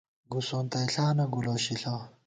گُوسونَتَئݪانہ 0.31 1.25
گُو 1.31 1.39
لوشِݪہ 1.45 1.93